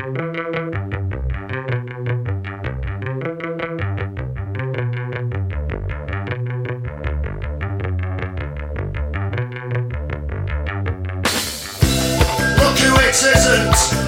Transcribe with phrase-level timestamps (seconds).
[0.00, 0.08] Look
[12.78, 13.99] who it isn't!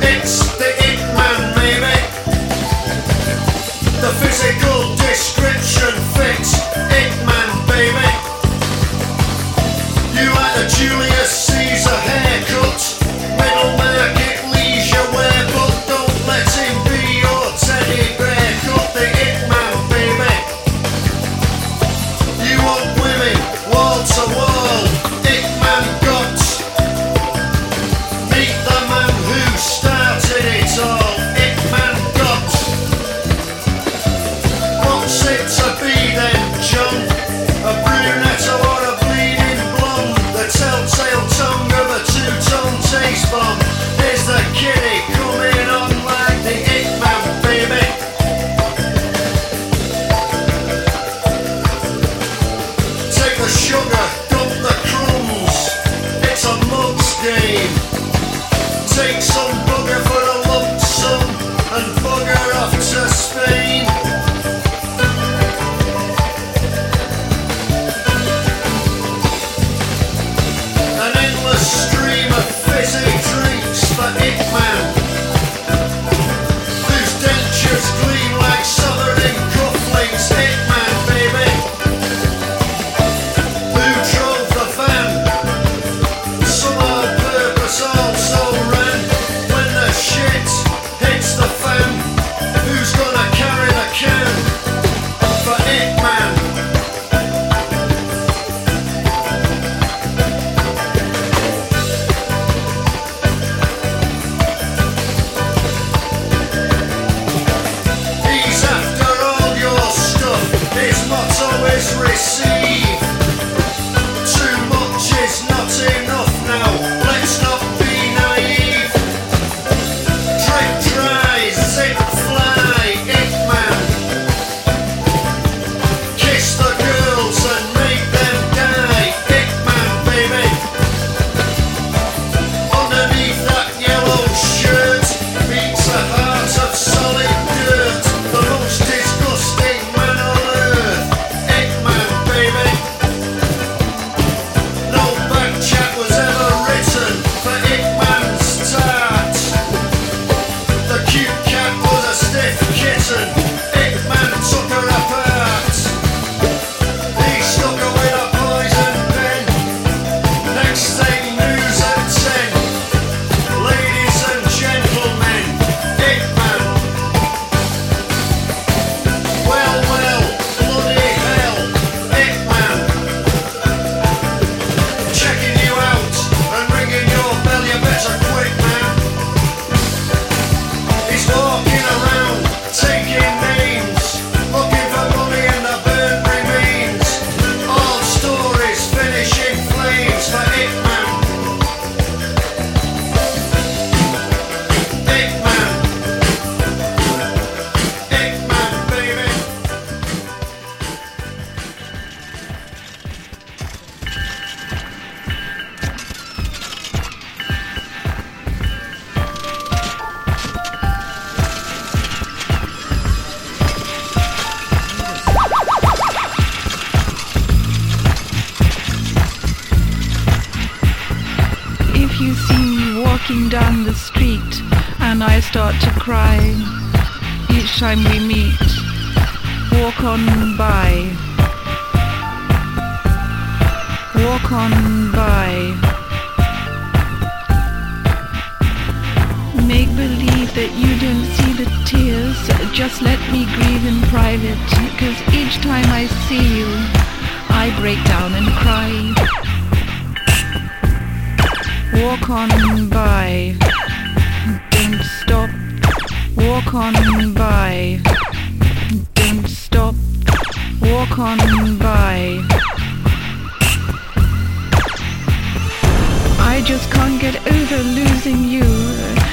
[266.63, 268.63] I just can't get over losing you.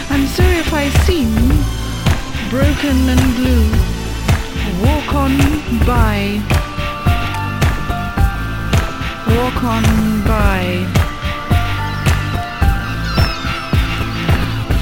[0.10, 1.30] I'm sorry if I seem
[2.50, 3.70] broken and blue.
[4.82, 5.38] Walk on
[5.86, 6.42] by.
[9.30, 9.86] Walk on
[10.26, 10.90] by.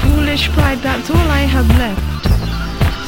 [0.00, 2.24] Foolish pride, that's all I have left.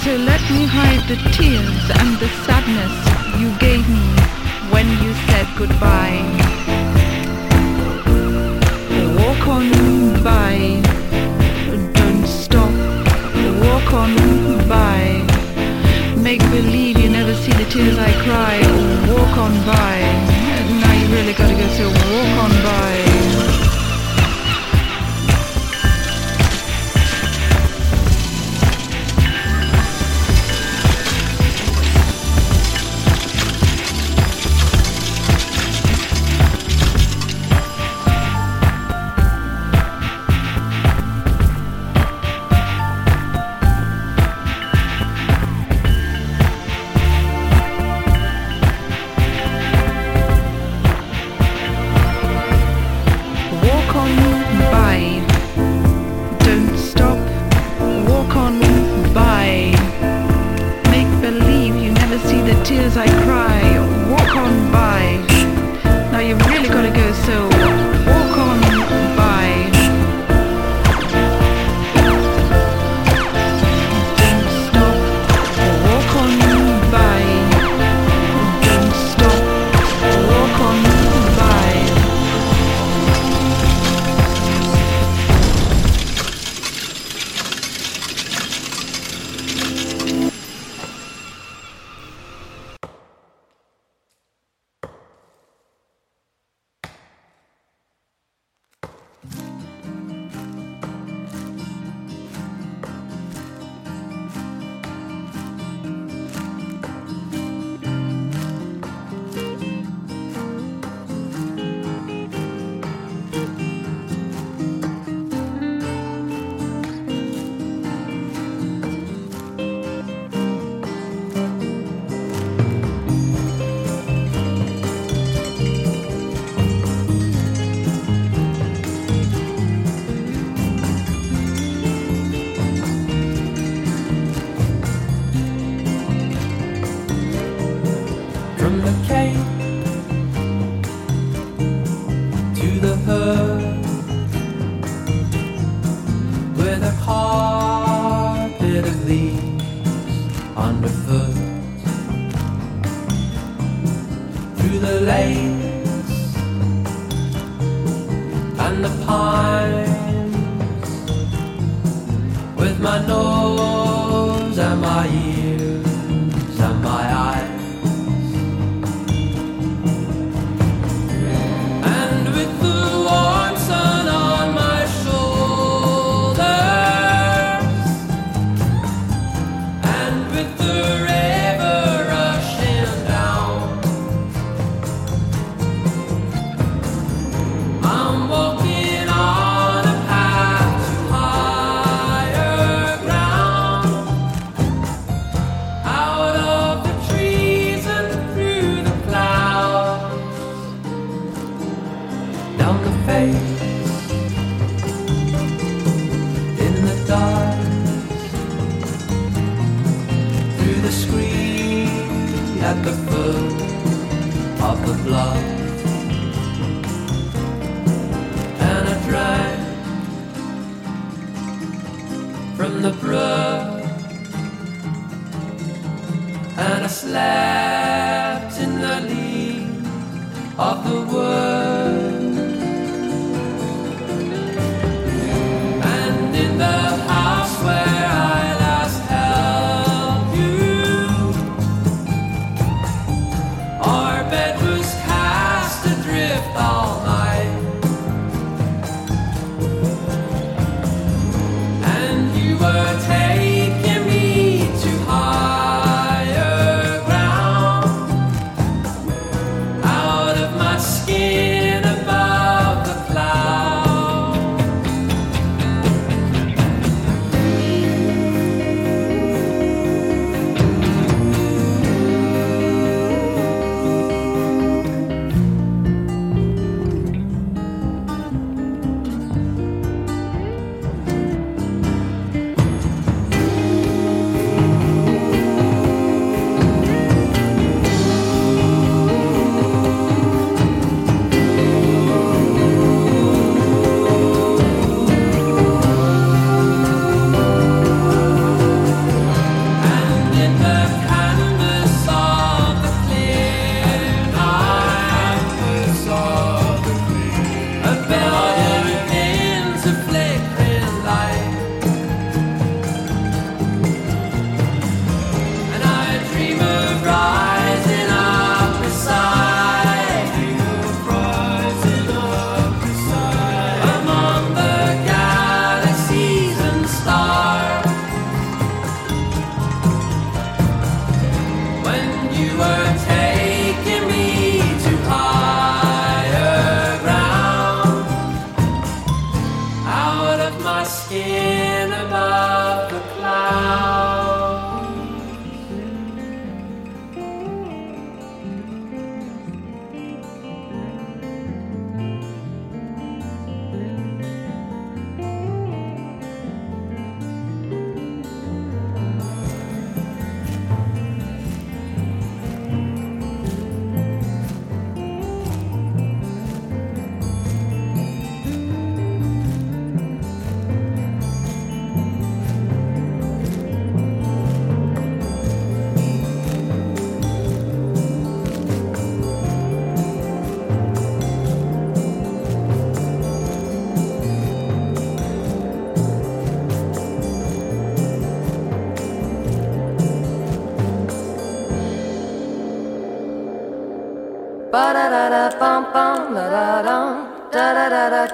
[0.04, 2.94] So let me hide the tears and the sadness
[3.40, 4.06] you gave me
[4.68, 6.59] when you said goodbye
[9.30, 10.82] walk on by.
[11.92, 12.72] Don't stop,
[13.62, 14.12] walk on
[14.68, 15.22] by.
[16.16, 18.56] Make believe you never see the tears I cry.
[19.12, 19.96] Walk on by.
[20.80, 23.09] Now you really gotta go, so walk on by.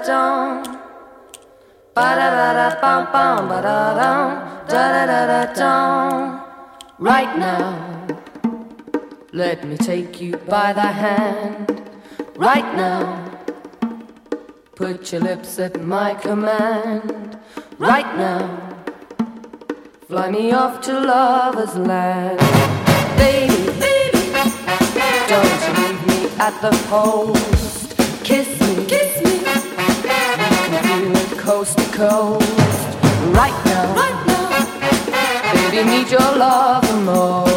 [0.07, 0.63] Dum.
[1.95, 4.27] Ba da da da bum bum ba da dum
[4.71, 6.41] da da da da dum.
[6.97, 8.07] Right now,
[9.33, 11.81] let me take you by the hand.
[12.37, 13.01] Right now,
[14.75, 17.37] put your lips at my command.
[17.77, 18.43] Right now,
[20.07, 22.39] fly me off to lover's land,
[23.17, 23.61] baby.
[23.83, 24.21] baby.
[25.33, 27.97] Don't leave me at the post.
[28.23, 28.85] Kiss me,
[31.47, 32.43] coast to coast.
[33.31, 35.71] Right now, right now.
[35.71, 37.55] Baby, need your love the most.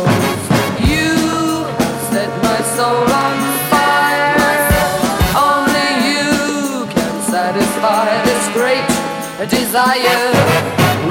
[0.90, 1.10] You
[2.12, 3.36] set my soul on
[3.72, 4.46] fire.
[5.48, 8.86] Only you can satisfy this great
[9.50, 10.22] desire.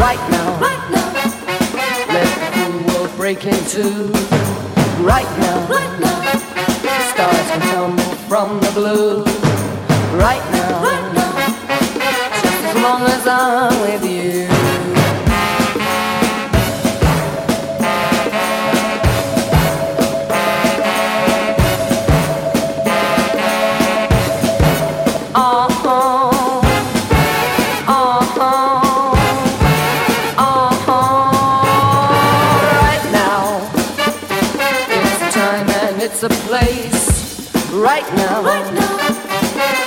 [0.06, 1.10] Right now, right now.
[2.16, 4.08] Let the world break in two.
[5.04, 6.18] Right now, right now.
[7.12, 9.26] Stars can tumble from the blue.
[10.16, 11.09] Right now, right now.
[12.70, 14.48] As long as I'm with you.
[25.34, 26.30] Uh-huh.
[27.88, 29.14] Uh-huh.
[30.38, 30.92] Uh-huh.
[32.84, 33.42] Right now.
[34.90, 37.52] It's a time and it's a place.
[37.72, 38.44] Right now.
[38.44, 38.98] Right now.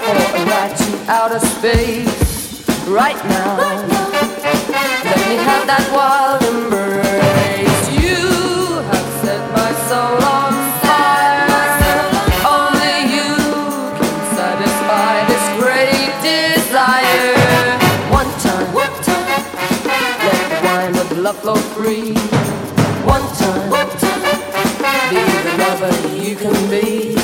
[0.03, 2.12] For a ride to outer space.
[2.92, 3.56] Right now.
[3.56, 7.88] Let me have that wild embrace.
[7.88, 8.20] You
[8.84, 10.52] have set my soul on
[10.84, 11.49] fire.
[12.44, 13.32] Only you
[13.96, 17.32] can satisfy this great desire.
[18.12, 19.40] One time, one time.
[19.88, 22.12] Let the wine of love flow free.
[23.08, 24.37] One time, one time.
[25.08, 27.16] Be the lover you can be.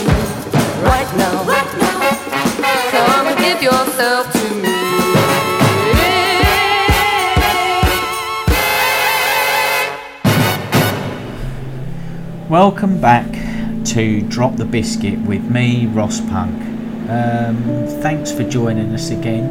[0.81, 2.17] Right now, right now.
[2.89, 4.18] Come and give yourself
[12.49, 13.31] Welcome back
[13.89, 16.59] to Drop the Biscuit with me, Ross Punk.
[17.11, 17.63] Um,
[18.01, 19.45] thanks for joining us again.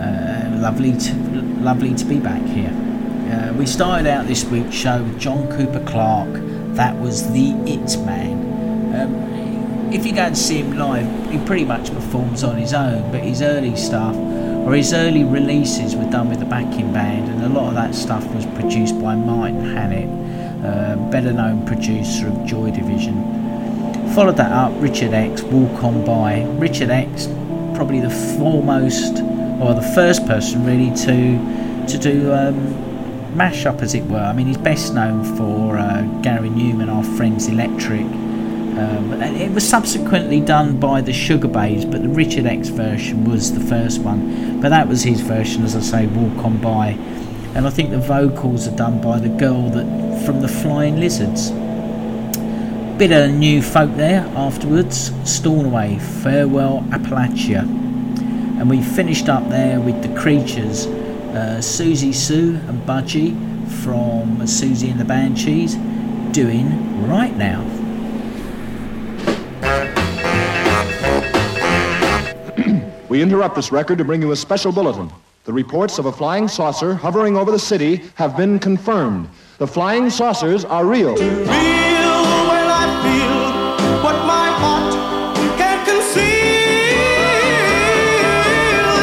[0.00, 1.14] Uh, lovely, to,
[1.60, 2.70] lovely to be back here.
[3.30, 6.40] Uh, we started out this week's show with John Cooper Clarke.
[6.74, 8.94] That was the It Man.
[8.94, 13.12] Um, if you go and see him live, he pretty much performs on his own,
[13.12, 17.44] but his early stuff or his early releases were done with a backing band, and
[17.44, 20.23] a lot of that stuff was produced by Martin Hannett,
[21.10, 23.14] better known producer of Joy Division.
[24.14, 26.42] Followed that up, Richard X, Walk On By.
[26.58, 27.26] Richard X,
[27.74, 29.18] probably the foremost,
[29.60, 32.56] or the first person really to to do um,
[33.34, 34.18] mashup, as it were.
[34.18, 38.06] I mean, he's best known for uh, Gary Numan, Our Friends Electric.
[38.76, 43.60] Um, it was subsequently done by the Sugababes, but the Richard X version was the
[43.60, 44.60] first one.
[44.60, 46.98] But that was his version, as I say, Walk On By.
[47.54, 51.50] And I think the vocals are done by the girl that from the Flying Lizards.
[52.98, 55.10] Bit of new folk there afterwards.
[55.24, 57.62] Stornoway, Farewell Appalachia.
[58.58, 63.34] And we finished up there with the Creatures, uh, Siouxsie Sioux and Budgie
[63.82, 65.74] from Siouxsie and the Banshees
[66.32, 67.62] doing Right Now.
[73.10, 75.10] We interrupt this record to bring you a special bulletin.
[75.44, 79.28] The reports of a flying saucer hovering over the city have been confirmed.
[79.58, 81.14] The flying saucers are real.
[81.14, 84.92] Feel when I feel what my heart
[85.56, 86.24] can't conceal.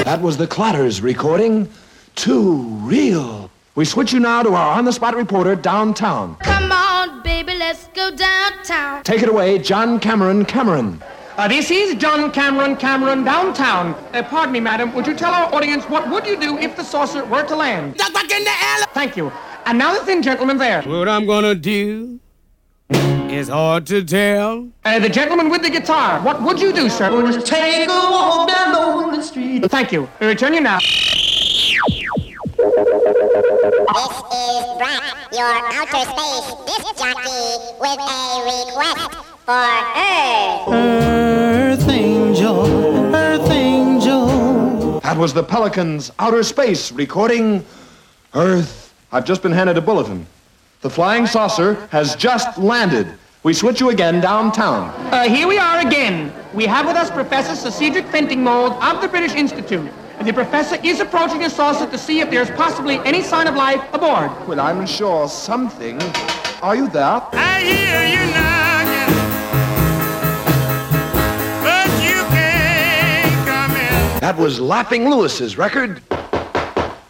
[0.04, 1.70] That was the Platters recording.
[2.16, 3.50] Too real.
[3.76, 6.36] We switch you now to our on-the-spot reporter downtown.
[6.44, 9.04] Come on, baby, let's go downtown.
[9.04, 11.02] Take it away, John Cameron Cameron.
[11.38, 13.96] Uh, this is John Cameron Cameron downtown.
[14.14, 14.94] Uh, pardon me, madam.
[14.96, 17.96] Would you tell our audience what would you do if the saucer were to land?
[17.96, 18.86] Duck back in the alley.
[18.94, 19.32] Thank you.
[19.66, 20.82] And now the thin gentleman there.
[20.84, 22.20] What I'm gonna do
[22.90, 24.70] is hard to tell.
[24.84, 26.20] Uh, the gentleman with the guitar.
[26.22, 27.10] What would you do, sir?
[27.32, 29.66] Just take a walk down lonely street.
[29.72, 30.10] Thank you.
[30.20, 30.80] We return you now.
[30.80, 30.90] This
[34.34, 37.42] is Brad, your outer space disc jockey,
[37.80, 39.16] with a request
[39.46, 40.68] for Earth.
[40.70, 45.00] Earth angel, earth angel.
[45.02, 47.66] That was the Pelicans Outer Space recording
[48.34, 48.81] Earth.
[49.12, 50.26] I've just been handed a bulletin.
[50.82, 53.08] The flying saucer has just landed.
[53.44, 54.90] We switch you again downtown.
[55.12, 56.32] Uh, here we are again.
[56.54, 59.92] We have with us Professor Sir Cedric Fentingmold of the British Institute.
[60.20, 63.56] And The professor is approaching the saucer to see if there's possibly any sign of
[63.56, 64.32] life aboard.
[64.48, 66.00] Well, I'm sure something.
[66.62, 67.22] Are you there?
[67.34, 68.62] I hear you knocking.
[74.22, 76.02] That was Laughing Lewis's record.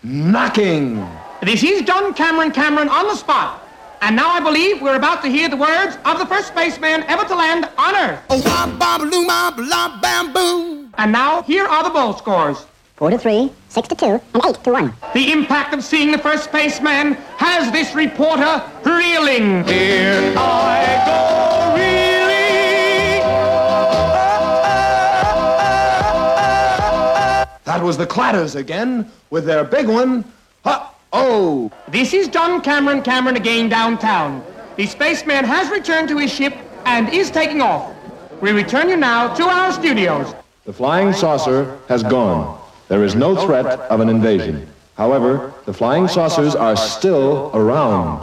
[0.02, 1.06] Knocking.
[1.44, 3.68] This is John Cameron Cameron on the spot.
[4.02, 7.26] And now I believe we're about to hear the words of the first spaceman ever
[7.26, 8.20] to land on Earth.
[8.30, 8.44] Oh.
[8.44, 10.88] Bob Bob Loomba Bla Bamboo.
[11.00, 12.68] And now, here are the bowl scores.
[12.96, 14.94] Four to three, six to two, and eight to one.
[15.16, 19.64] The impact of seeing the first spaceman has this reporter reeling.
[19.64, 23.26] Here I go reeling.
[27.64, 30.24] That was the Platters again with their big one.
[31.14, 31.70] Uh-oh.
[31.90, 34.42] This is John Cameron Cameron again downtown.
[34.78, 37.94] The spaceman has returned to his ship and is taking off.
[38.40, 40.34] We return you now to our studios.
[40.64, 42.58] The flying saucer has gone.
[42.88, 44.70] There is no threat of an invasion.
[44.96, 48.22] However, the flying saucers are still around.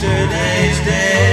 [0.00, 1.27] yesterday's day.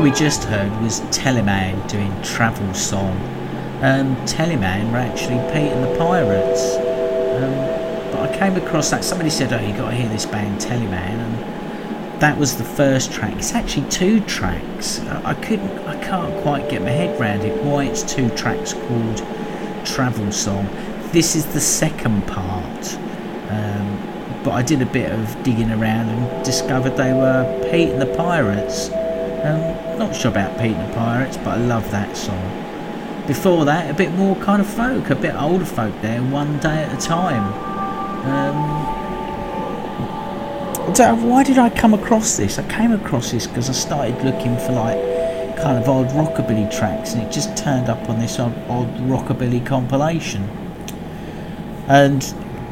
[0.00, 3.14] What we just heard was Teleman doing Travel Song.
[3.82, 6.76] Um, Teleman were actually Pete and the Pirates.
[7.36, 9.04] Um, but I came across that.
[9.04, 13.12] Somebody said, "Oh, you got to hear this band Teleman," and that was the first
[13.12, 13.36] track.
[13.36, 15.00] It's actually two tracks.
[15.00, 17.62] I, I couldn't, I can't quite get my head around it.
[17.62, 19.18] Why it's two tracks called
[19.84, 20.66] Travel Song.
[21.12, 22.94] This is the second part.
[23.50, 28.00] Um, but I did a bit of digging around and discovered they were Pete and
[28.00, 28.88] the Pirates.
[29.44, 32.42] Um, not sure about Pete and the Pirates, but I love that song.
[33.26, 36.84] Before that, a bit more kind of folk, a bit older folk there, one day
[36.84, 37.52] at a time.
[38.24, 38.86] Um,
[40.94, 42.58] so why did I come across this?
[42.58, 44.98] I came across this because I started looking for like
[45.58, 49.64] kind of odd rockabilly tracks, and it just turned up on this odd, odd rockabilly
[49.66, 50.48] compilation.
[51.88, 52.22] And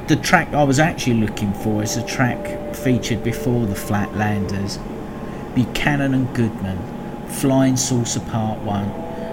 [0.08, 4.78] the track I was actually looking for is a track featured before the Flatlanders,
[5.54, 6.97] Buchanan and Goodman,
[7.30, 8.86] Flying Saucer Part One,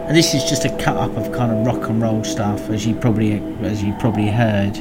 [0.08, 2.86] and this is just a cut up of kind of rock and roll stuff, as
[2.86, 4.78] you probably as you probably heard,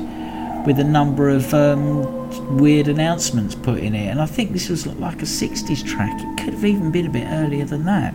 [0.67, 4.09] with a number of um, weird announcements put in it.
[4.09, 6.21] And I think this was like a '60s track.
[6.21, 8.15] It could have even been a bit earlier than that.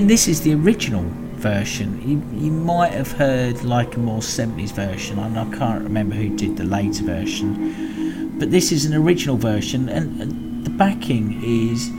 [0.00, 2.02] Mean, this is the original version.
[2.02, 6.36] You, you might have heard like a more 70s version, and I can't remember who
[6.36, 8.36] did the later version.
[8.36, 11.90] But this is an original version, and, and the backing is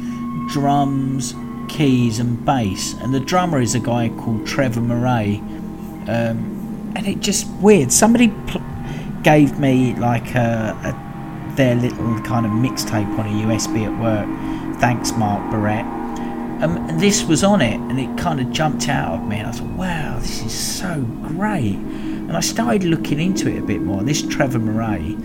[0.52, 1.36] drums,
[1.70, 2.96] keys, and bass.
[2.96, 5.38] And the drummer is a guy called Trevor Murray.
[6.10, 7.94] Um, and it just weird.
[7.94, 8.62] Somebody pl-
[9.24, 14.82] gave me like a, a, their little kind of mixtape on a USB at work.
[14.82, 15.95] Thanks, Mark Barrett.
[16.62, 19.48] Um, and this was on it, and it kind of jumped out at me, and
[19.48, 23.82] I thought, "Wow, this is so great!" And I started looking into it a bit
[23.82, 24.02] more.
[24.04, 25.18] This Trevor Murray,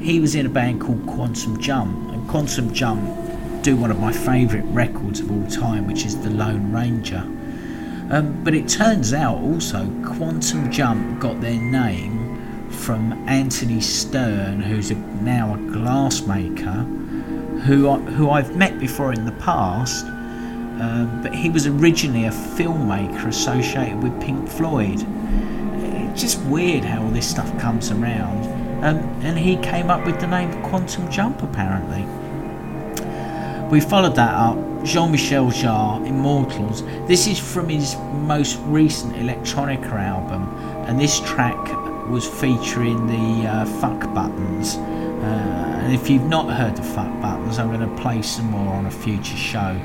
[0.00, 3.00] he was in a band called Quantum Jump, and Quantum Jump
[3.62, 7.24] do one of my favourite records of all time, which is The Lone Ranger.
[8.10, 14.90] Um, but it turns out also Quantum Jump got their name from Anthony Stern, who's
[14.90, 16.84] a, now a glassmaker,
[17.62, 20.04] who I, who I've met before in the past.
[20.82, 25.06] Um, but he was originally a filmmaker associated with Pink Floyd.
[26.10, 28.44] It's just weird how all this stuff comes around.
[28.82, 32.02] Um, and he came up with the name Quantum Jump apparently.
[33.70, 34.58] We followed that up.
[34.82, 36.82] Jean Michel Jarre, Immortals.
[37.06, 37.94] This is from his
[38.26, 40.52] most recent electronica album,
[40.88, 41.64] and this track
[42.08, 44.74] was featuring the uh, Fuck Buttons.
[44.74, 48.74] Uh, and if you've not heard the Fuck Buttons, I'm going to play some more
[48.74, 49.80] on a future show.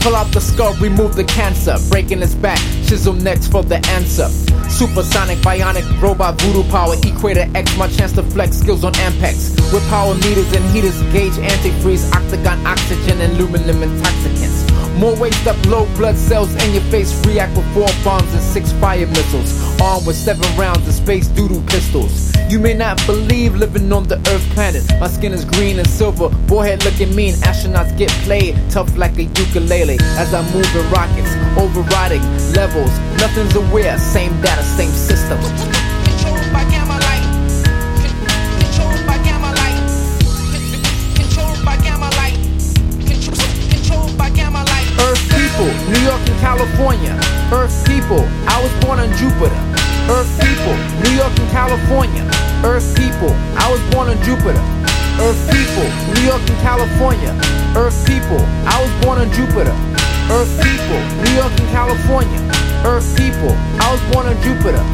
[0.00, 1.76] Pull out the skull, remove the cancer.
[1.90, 4.28] Breaking his back, chisel next for the answer.
[4.68, 9.56] Supersonic, bionic, robot, voodoo power, equator X, my chance to flex skills on Ampex.
[9.72, 14.64] With power meters and heaters, gauge antifreeze, octagon, oxygen, and aluminum intoxicants.
[14.98, 18.72] More waste up, low blood cells in your face, react with four bombs and six
[18.72, 19.65] fire missiles.
[19.86, 22.34] Armed with seven rounds of space doodle pistols.
[22.50, 24.82] You may not believe living on the Earth planet.
[24.98, 27.34] My skin is green and silver, forehead looking mean.
[27.46, 29.96] Astronauts get played tough like a ukulele.
[30.18, 32.22] As I move in rockets, overriding
[32.52, 32.90] levels.
[33.22, 35.38] Nothing's aware, same data, same system.
[44.98, 47.14] Earth people, New York and California.
[47.52, 49.65] Earth people, I was born on Jupiter.
[50.08, 52.22] Earth people, New York and California.
[52.62, 54.62] Earth people, I was born on Jupiter.
[55.18, 57.34] Earth people, New York and California.
[57.74, 58.38] Earth people,
[58.70, 59.74] I was born on Jupiter.
[60.30, 62.38] Earth people, New York and California.
[62.86, 63.50] Earth people,
[63.82, 64.84] I was born on Jupiter.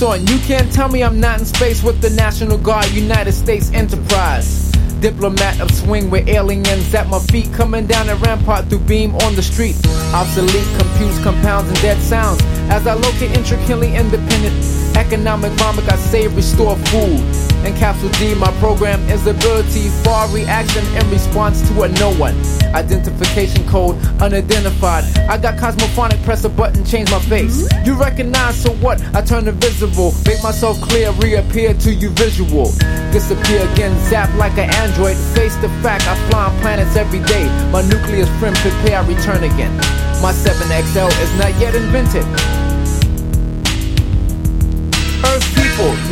[0.00, 0.26] My on.
[0.26, 4.70] You can't tell me I'm not in space with the National Guard, United States Enterprise.
[5.00, 9.34] Diplomat of swing with aliens at my feet, coming down a rampart through beam on
[9.36, 9.76] the street.
[10.12, 12.40] Obsolete computes, compounds, and dead sounds.
[12.70, 14.54] As I locate intricately independent
[14.96, 17.45] economic vomit, I save, restore food.
[17.66, 22.38] And Capsule D, my program is ability for reaction in response to a no one.
[22.76, 25.02] Identification code unidentified.
[25.28, 27.66] I got cosmophonic, press a button, change my face.
[27.84, 29.02] You recognize, so what?
[29.16, 32.70] I turn invisible, make myself clear, reappear to you visual.
[33.10, 35.16] Disappear again, zap like an android.
[35.34, 37.46] Face the fact, I fly on planets every day.
[37.72, 39.76] My nucleus friend, prepare, I return again.
[40.22, 42.65] My 7XL is not yet invented.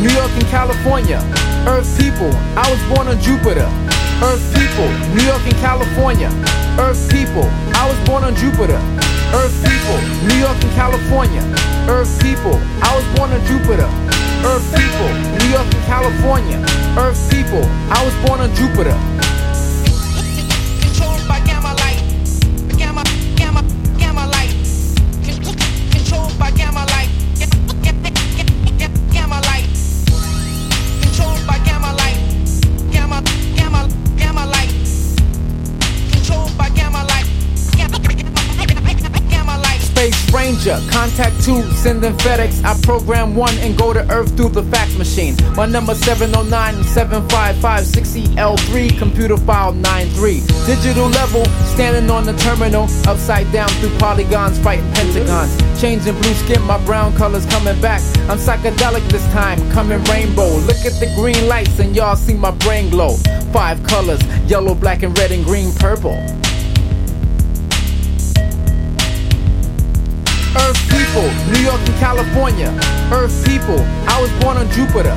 [0.01, 1.20] New York and California.
[1.66, 3.68] Earth people, I was born on Jupiter.
[4.22, 6.30] Earth people, New York and California.
[6.78, 8.80] Earth people, I was born on Jupiter.
[9.34, 11.42] Earth people, New York and California.
[11.86, 13.88] Earth people, I was born on Jupiter.
[14.42, 16.59] Earth people, New York and California.
[16.99, 18.97] Earth people, I was born on Jupiter.
[40.91, 42.65] Contact two, send in FedEx.
[42.65, 45.37] I program one and go to Earth through the fax machine.
[45.57, 50.41] My number 709 755 6EL3, computer file 93.
[50.67, 51.45] Digital level,
[51.75, 52.85] standing on the terminal.
[53.07, 55.81] Upside down through polygons, fighting pentagons.
[55.81, 58.01] Changing blue skin, my brown colors coming back.
[58.31, 60.49] I'm psychedelic this time, coming rainbow.
[60.49, 63.17] Look at the green lights and y'all see my brain glow.
[63.53, 66.17] Five colors yellow, black, and red, and green, purple.
[71.05, 72.73] People, New York and California.
[73.13, 73.79] Earth people,
[74.09, 75.17] I was born on Jupiter.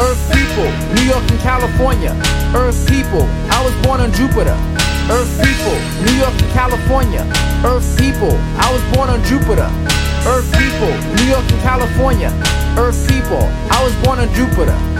[0.00, 2.12] Earth people, New York and California.
[2.56, 3.22] Earth people,
[3.52, 4.56] I was born on Jupiter.
[5.12, 5.76] Earth people,
[6.08, 7.22] New York and California.
[7.64, 9.68] Earth people, I was born on Jupiter.
[10.24, 12.32] Earth people, New York and California.
[12.78, 14.95] Earth people, I was born on Jupiter.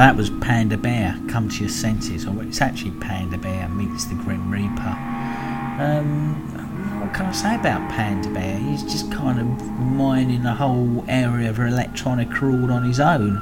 [0.00, 2.26] That was Panda Bear, Come to Your Senses.
[2.26, 4.96] Or it's actually Panda Bear meets the Grim Reaper.
[5.78, 8.56] Um, what can I say about Panda Bear?
[8.56, 9.46] He's just kind of
[9.78, 13.36] mining the whole area of electronic crawled on his own.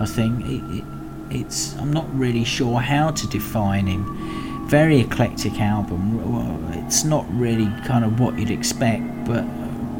[0.00, 0.84] I think it, it,
[1.28, 1.76] it's.
[1.76, 4.66] I'm not really sure how to define him.
[4.66, 6.32] Very eclectic album.
[6.32, 9.44] Well, It's not really kind of what you'd expect, but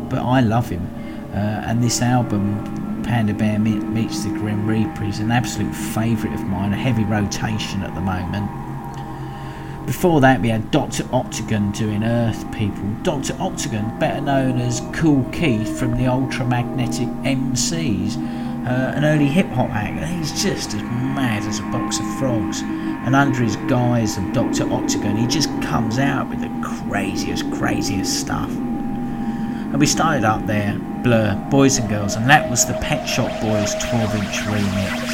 [0.08, 0.88] but I love him.
[1.34, 2.64] Uh, and this album,
[3.08, 7.82] Panda Bear Meets the Grim Reaper, is an absolute favourite of mine, a heavy rotation
[7.82, 8.50] at the moment.
[9.86, 11.08] Before that, we had Dr.
[11.10, 12.84] Octagon doing Earth People.
[13.02, 13.34] Dr.
[13.40, 18.18] Octagon, better known as Kool Keith from the Ultramagnetic MCs,
[18.66, 20.06] uh, an early hip hop act.
[20.12, 22.60] He's just as mad as a box of frogs.
[22.60, 24.70] And under his guise of Dr.
[24.70, 28.50] Octagon, he just comes out with the craziest, craziest stuff.
[28.50, 30.78] And we started up there,
[31.08, 35.07] Blur, Boys and Girls, and that was the Pet Shop Boys 12 inch remix.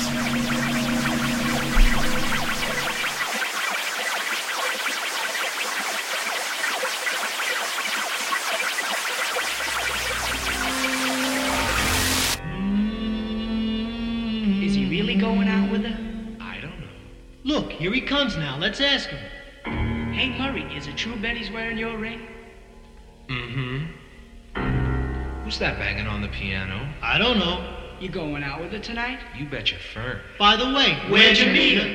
[28.15, 29.19] Going out with her tonight?
[29.37, 30.21] You bet your fur.
[30.39, 31.89] By the way, where'd you meet her?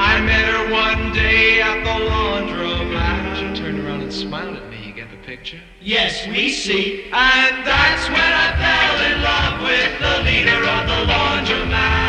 [0.00, 3.36] I met her one day at the laundromat.
[3.36, 4.84] She turned around and smiled at me.
[4.84, 5.60] You get the picture?
[5.80, 7.04] Yes, we see.
[7.04, 12.02] And that's when I fell in love with the leader of the laundromat.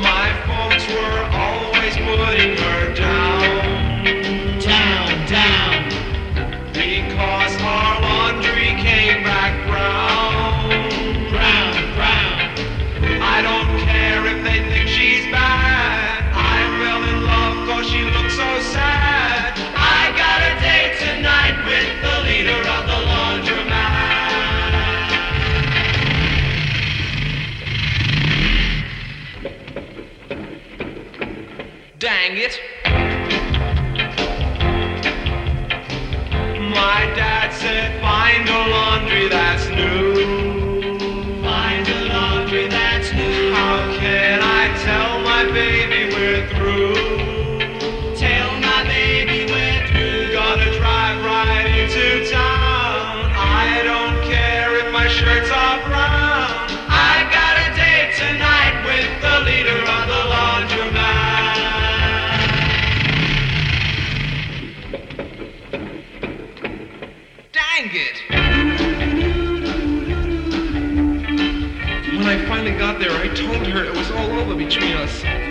[0.00, 3.11] My folks were always putting her down.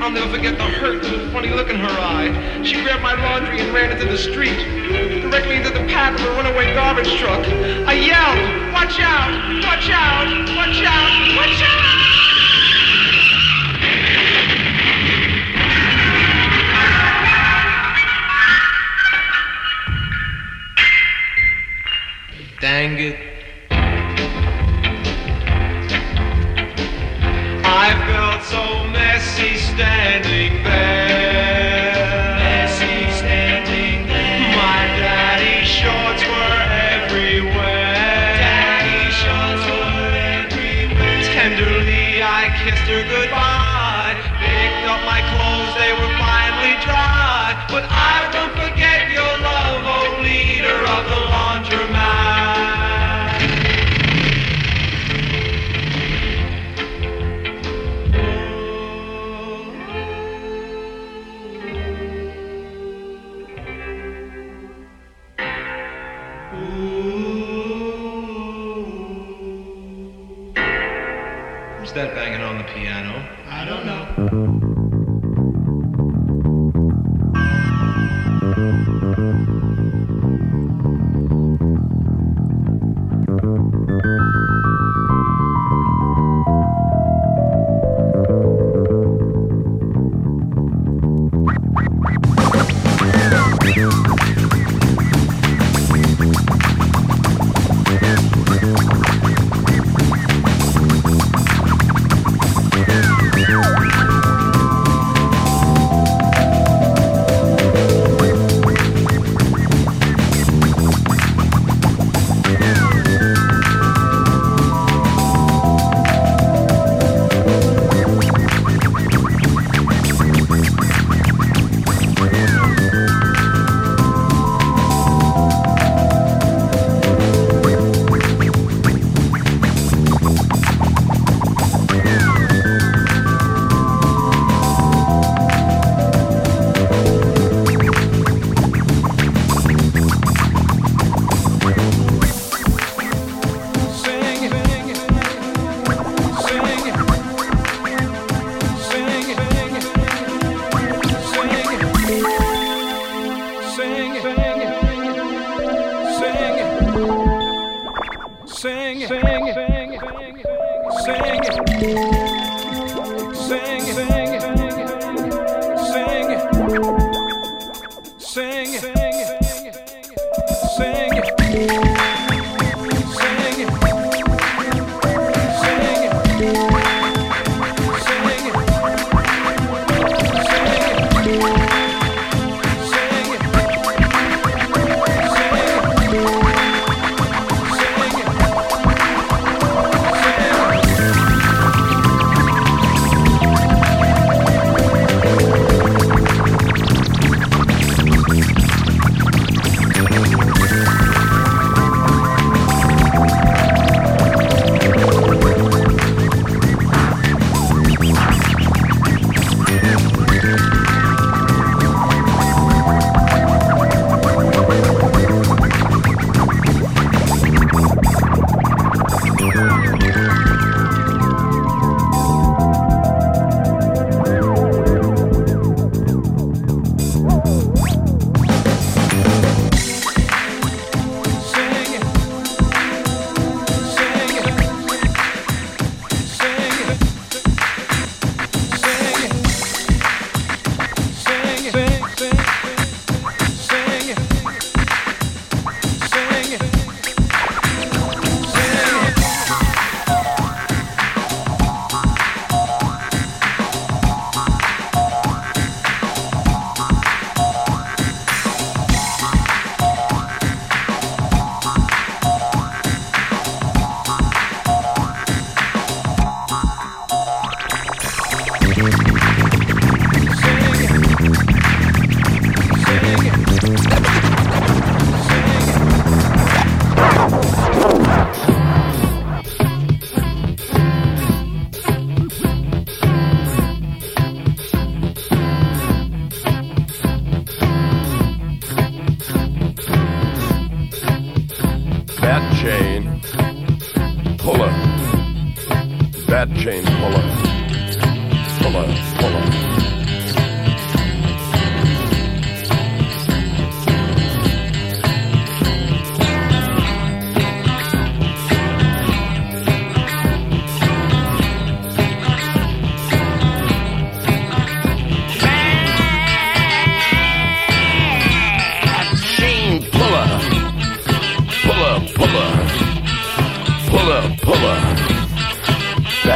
[0.02, 2.64] I'll never forget the hurt the funny look in her eye.
[2.64, 4.58] She grabbed my laundry and ran into the street,
[5.22, 7.46] directly into the path of a runaway garbage truck.
[7.86, 9.32] I yelled, Watch out!
[9.64, 10.26] Watch out!
[10.56, 11.36] Watch out!
[11.38, 11.92] Watch out!
[22.60, 23.31] Dang it.
[42.64, 44.14] Kissed her goodbye.
[44.38, 47.58] Picked up my clothes, they were finally dry.
[47.74, 48.71] But I won't forget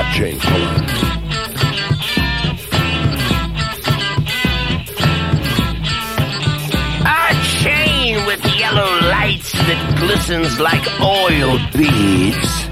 [0.05, 0.75] Bat chain puller.
[7.05, 12.65] A chain with yellow lights that glistens like oil beads.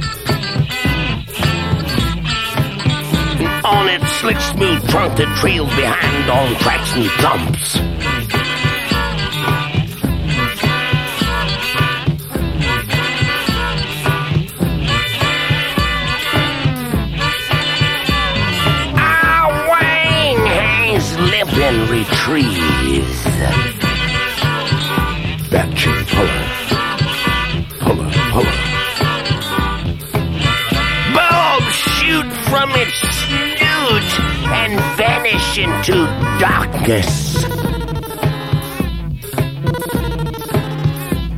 [3.65, 7.92] On its slick smooth trunk that trails behind on cracks and dumps.
[21.73, 23.23] Retrieves.
[25.49, 26.43] Bat chain puller.
[27.79, 28.57] Puller, puller.
[31.15, 34.09] Bulbs shoot from its snoot
[34.53, 36.05] and vanish into
[36.39, 37.43] darkness.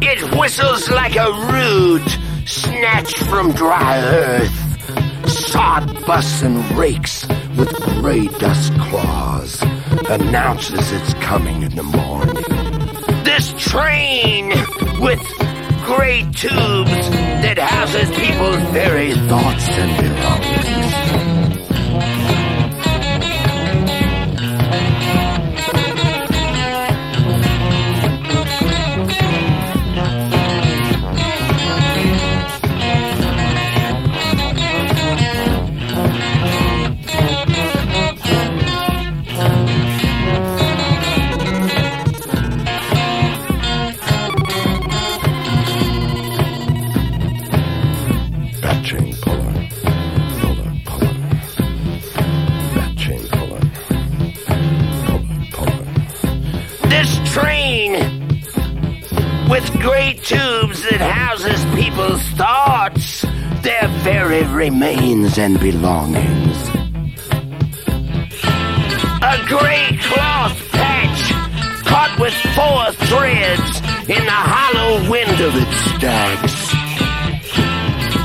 [0.01, 2.07] It whistles like a root
[2.45, 5.29] snatched from dry earth.
[5.29, 7.25] Sod busts and rakes
[7.57, 9.64] with gray dust claws
[10.09, 12.35] announces its coming in the morning.
[13.23, 14.49] This train
[14.99, 15.19] with
[15.83, 17.09] gray tubes
[17.41, 21.24] that houses people's very thoughts and belongings.
[64.65, 66.57] Remains and belongings.
[69.21, 71.21] A gray cloth patch
[71.85, 73.77] caught with four threads
[74.09, 76.55] in the hollow wind of its stags.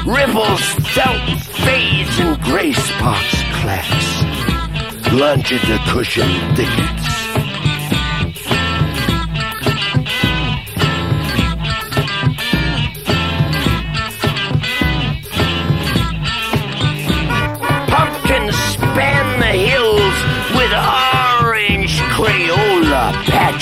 [0.06, 0.64] Ripples,
[0.94, 5.12] felt fades, and gray spots clacks.
[5.12, 7.19] Lunge into cushion thickets.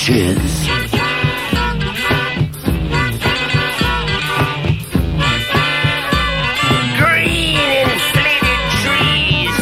[0.09, 0.67] Patches.
[6.97, 9.55] Green inflated trees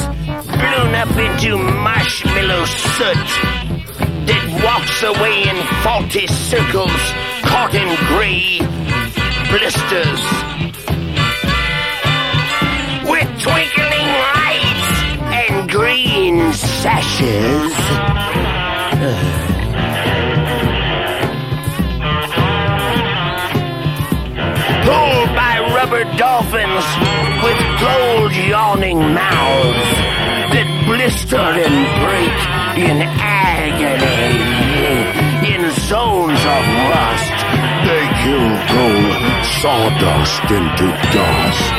[0.47, 3.27] blown up into marshmallow soot
[4.27, 7.03] that walks away in faulty circles
[7.43, 8.59] caught in gray
[9.51, 10.23] blisters.
[13.09, 14.89] With twinkling lights
[15.33, 17.73] and green sashes.
[18.99, 19.56] Uh.
[25.97, 26.85] Rubber dolphins
[27.43, 29.93] with gold yawning mouths
[30.53, 32.37] that blister and break
[32.85, 34.29] in agony.
[35.55, 37.37] In zones of rust,
[37.89, 39.17] they kill gold
[39.57, 40.85] sawdust into
[41.17, 41.77] dust.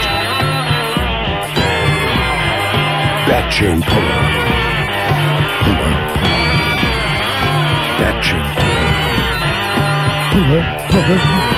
[3.29, 4.23] Bat chain puller.
[5.63, 5.95] Puller.
[8.03, 8.99] Bat chain puller.
[10.33, 11.58] Puller, puller.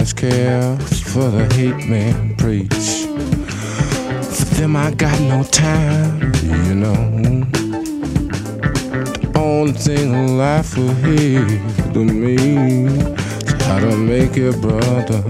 [0.00, 0.78] much care
[1.12, 3.04] for the hate man preach.
[4.34, 7.00] For them I got no time, you know.
[9.20, 11.46] The only thing life will here
[11.92, 12.36] to me
[12.86, 15.22] is how to make it, brother,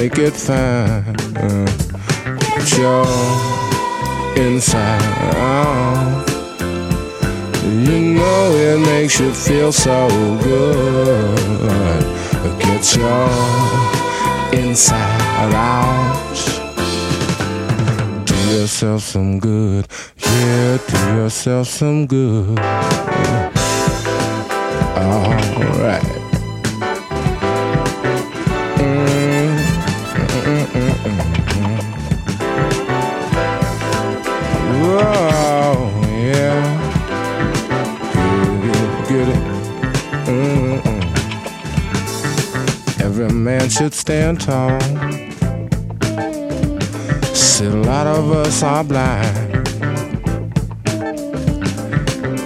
[0.00, 1.14] make it fine.
[2.56, 3.06] Get your
[4.36, 6.28] inside out.
[7.62, 10.08] You know it makes you feel so
[10.42, 12.13] good.
[12.92, 13.28] Your
[14.52, 16.36] inside out.
[18.26, 19.86] Do yourself some good.
[20.18, 22.58] Yeah, do yourself some good.
[24.96, 26.23] Alright.
[43.70, 44.78] Should stand tall.
[47.34, 49.68] See, a lot of us are blind.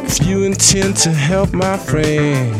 [0.06, 2.54] If you intend to help my friend,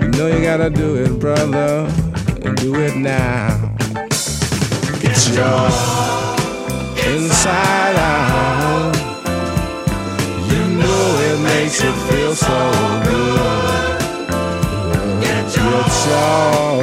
[0.00, 1.88] you know you gotta do it, brother,
[2.42, 3.74] and do it now.
[5.00, 5.66] Get your
[7.14, 8.96] inside out.
[10.50, 13.55] You know it makes you feel so good.
[16.06, 16.82] Your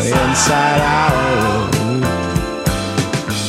[0.00, 1.70] inside out.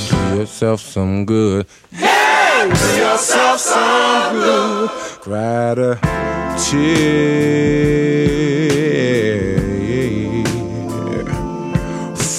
[0.10, 1.65] Do yourself some good.
[1.91, 4.89] Hey, do yourself some good.
[5.22, 5.97] Gratitude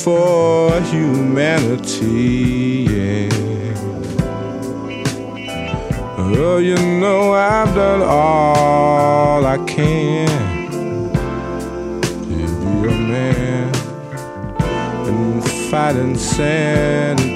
[0.04, 2.86] for humanity.
[2.90, 3.28] Yeah.
[6.18, 9.58] Oh, you know I've done all I
[15.70, 17.26] fight insanity.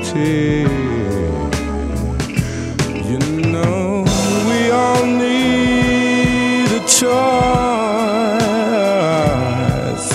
[3.10, 3.18] You
[3.52, 4.04] know
[4.48, 7.10] we all need a choice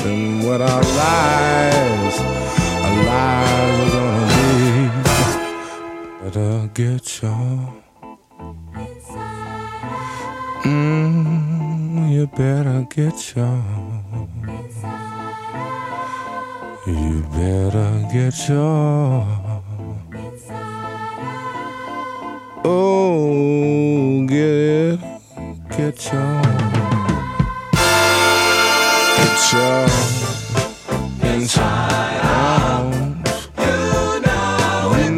[0.05, 2.17] in what our lives,
[2.85, 5.11] our lives are gonna be.
[6.23, 7.73] Better get your
[10.65, 13.94] Mm, you better get your.
[17.35, 19.27] Better get your.
[22.63, 24.99] Oh, get it
[25.77, 26.41] get your.
[29.17, 29.85] Get your
[31.33, 32.93] inside out.
[33.57, 33.75] You
[34.25, 35.11] know it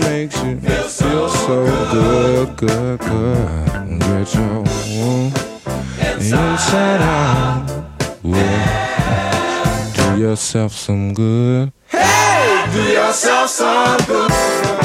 [0.00, 0.88] makes you feel
[1.28, 3.98] so good, good, good.
[4.00, 4.64] Get your
[6.20, 7.73] inside out.
[10.24, 11.70] Yourself some good.
[11.88, 14.83] Hey, do yourself some good.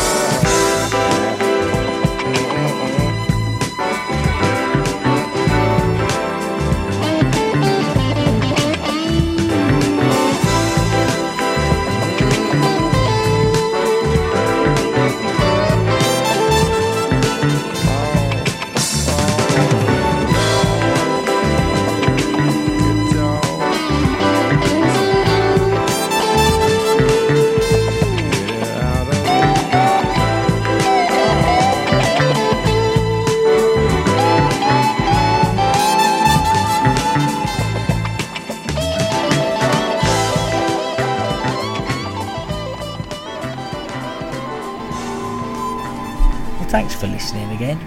[46.80, 47.78] Thanks for listening again.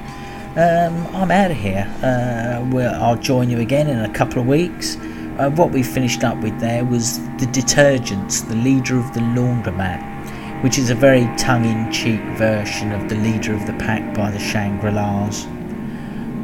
[0.55, 1.91] Um, I'm out of here.
[2.03, 4.97] Uh, I'll join you again in a couple of weeks.
[5.39, 10.63] Uh, what we finished up with there was the detergents, the leader of the laundromat,
[10.63, 15.47] which is a very tongue-in-cheek version of the leader of the pack by the Shangri-Las.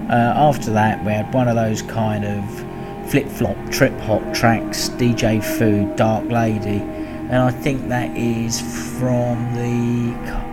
[0.08, 5.96] Uh, after that, we had one of those kind of flip-flop trip-hop tracks, DJ Food,
[5.96, 6.80] Dark Lady,
[7.28, 8.58] and I think that is
[8.98, 10.47] from the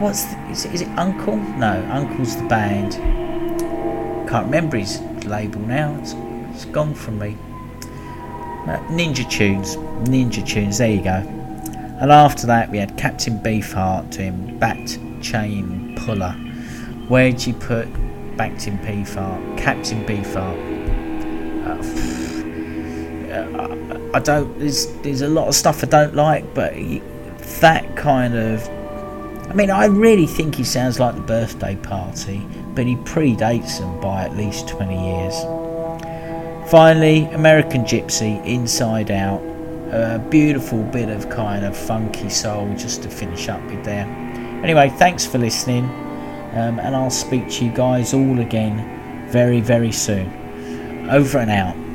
[0.00, 1.36] What's the, is, it, is it UNKLE?
[1.58, 2.94] No, UNKLE's the band.
[4.26, 5.94] Can't remember his label now.
[6.00, 6.14] It's,
[6.54, 7.36] it's gone from me.
[8.62, 9.76] Uh, Ninja Tunes,
[10.08, 10.78] Ninja Tunes.
[10.78, 11.10] There you go.
[12.00, 16.32] And after that, we had Captain Beefheart doing Bat Chain Puller.
[17.08, 17.86] Where'd you put
[18.38, 19.58] Captain Beefheart?
[19.58, 20.56] Captain Beefheart.
[23.30, 24.58] Uh, I don't.
[24.58, 26.72] There's there's a lot of stuff I don't like, but
[27.60, 28.66] that kind of
[29.50, 32.46] I mean, I really think he sounds like the birthday party,
[32.76, 36.70] but he predates them by at least 20 years.
[36.70, 39.40] Finally, American Gypsy, Inside Out.
[39.90, 44.06] A beautiful bit of kind of funky soul just to finish up with there.
[44.62, 45.84] Anyway, thanks for listening,
[46.52, 51.08] um, and I'll speak to you guys all again very, very soon.
[51.10, 51.89] Over and out.